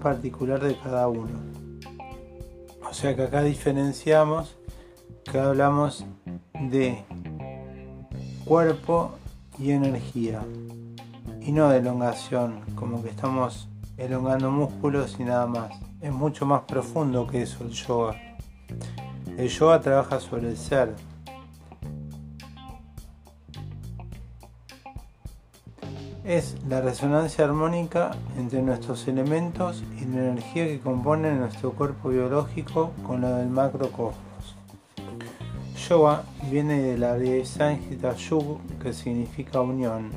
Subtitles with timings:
[0.00, 1.38] Particular de cada uno.
[2.88, 4.56] O sea que acá diferenciamos
[5.24, 6.04] que hablamos
[6.70, 7.04] de
[8.44, 9.12] cuerpo
[9.58, 10.42] y energía
[11.40, 15.70] y no de elongación, como que estamos elongando músculos y nada más.
[16.00, 18.16] Es mucho más profundo que eso el yoga.
[19.36, 20.94] El yoga trabaja sobre el ser,
[26.28, 32.92] es la resonancia armónica entre nuestros elementos y la energía que compone nuestro cuerpo biológico
[33.06, 34.57] con la del macrocosmos.
[35.88, 40.10] Yoga viene de la de sánscrita yug, que significa unión,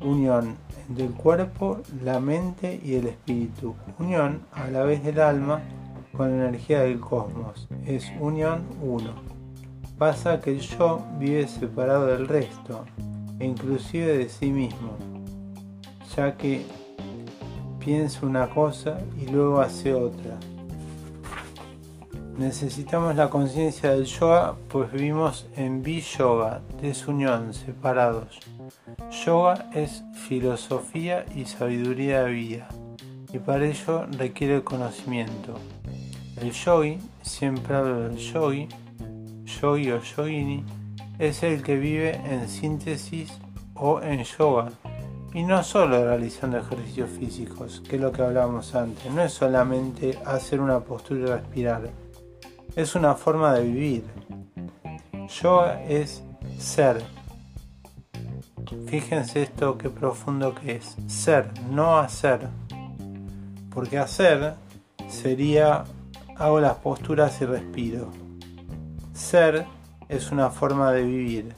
[0.00, 0.56] unión
[0.88, 5.62] entre el cuerpo, la mente y el espíritu, unión a la vez del alma
[6.16, 9.12] con la energía del cosmos, es unión uno.
[9.98, 12.84] Pasa que el yo vive separado del resto,
[13.38, 14.96] e inclusive de sí mismo
[16.14, 16.64] ya que
[17.78, 20.38] piensa una cosa y luego hace otra.
[22.36, 28.40] Necesitamos la conciencia del yoga, pues vivimos en bi-yoga, desunión, separados.
[29.24, 32.68] Yoga es filosofía y sabiduría de vida,
[33.32, 35.54] y para ello requiere conocimiento.
[36.36, 38.66] El yogi, siempre hablo del yogi,
[39.44, 40.64] yogi o yogini,
[41.20, 43.32] es el que vive en síntesis
[43.74, 44.72] o en yoga,
[45.32, 50.18] y no solo realizando ejercicios físicos, que es lo que hablábamos antes, no es solamente
[50.26, 52.03] hacer una postura y respirar,
[52.76, 54.04] es una forma de vivir.
[55.40, 56.22] Yoga es
[56.58, 57.02] ser.
[58.86, 60.96] Fíjense esto qué profundo que es.
[61.06, 62.48] Ser, no hacer.
[63.70, 64.54] Porque hacer
[65.08, 65.84] sería
[66.36, 68.10] hago las posturas y respiro.
[69.12, 69.66] Ser
[70.08, 71.54] es una forma de vivir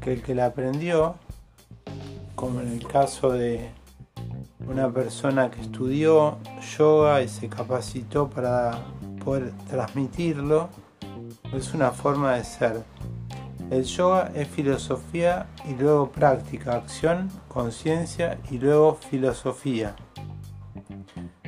[0.00, 1.16] que el que la aprendió
[2.34, 3.68] como en el caso de
[4.66, 6.38] una persona que estudió
[6.78, 8.78] yoga y se capacitó para
[9.28, 10.70] poder transmitirlo,
[11.52, 12.82] es una forma de ser.
[13.70, 19.94] El yoga es filosofía y luego práctica, acción, conciencia y luego filosofía.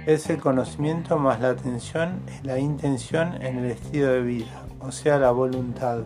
[0.05, 4.93] Es el conocimiento más la atención y la intención en el estilo de vida, o
[4.93, 6.03] sea, la voluntad.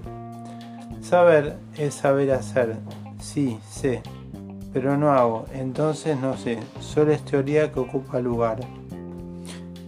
[1.01, 2.77] Saber es saber hacer.
[3.19, 4.01] Sí, sé
[4.75, 8.59] pero no hago, entonces no sé, solo es teoría que ocupa lugar.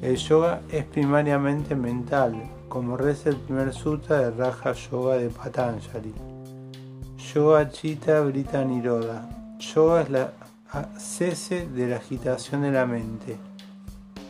[0.06, 6.14] El yoga es primariamente mental, como reza el primer sutra de Raja Yoga de Patanjali.
[7.34, 9.28] Yoga Chitta Brita Niroda.
[9.58, 10.32] Yoga es la
[10.96, 13.36] cese de la agitación de la mente.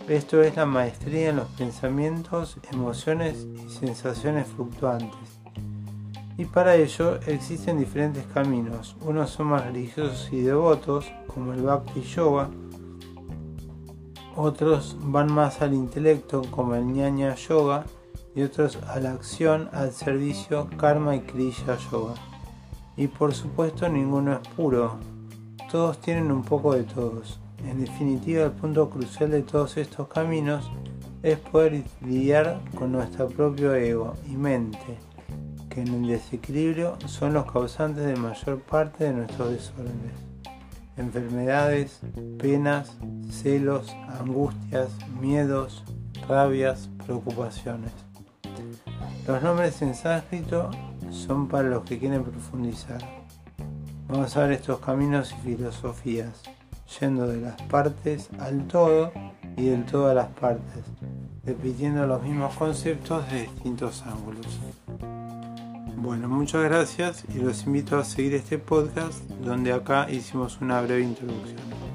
[0.09, 5.36] Esto es la maestría en los pensamientos, emociones y sensaciones fluctuantes
[6.38, 8.94] y para ello existen diferentes caminos.
[9.00, 12.51] Unos son más religiosos y devotos, como el Bhakti Yoga.
[14.36, 17.84] Otros van más al intelecto, como el Jnana Yoga.
[18.34, 22.15] Y otros a la acción, al servicio, Karma y Kriya Yoga.
[22.97, 24.98] Y por supuesto ninguno es puro.
[25.71, 27.41] Todos tienen un poco de todos.
[27.66, 30.71] En definitiva, el punto crucial de todos estos caminos
[31.22, 34.98] es poder lidiar con nuestro propio ego y mente
[35.77, 40.26] en el desequilibrio son los causantes de mayor parte de nuestros desórdenes.
[40.97, 42.01] Enfermedades,
[42.39, 42.97] penas,
[43.31, 44.89] celos, angustias,
[45.21, 45.84] miedos,
[46.28, 47.93] rabias, preocupaciones.
[49.27, 50.71] Los nombres en sánscrito
[51.10, 53.01] son para los que quieren profundizar.
[54.09, 56.43] Vamos a ver estos caminos y filosofías,
[57.01, 59.13] yendo de las partes al todo
[59.57, 60.84] y del todo a las partes,
[61.45, 64.60] repitiendo los mismos conceptos de distintos ángulos.
[65.98, 71.01] Bueno, muchas gracias y los invito a seguir este podcast donde acá hicimos una breve
[71.01, 71.85] introducción.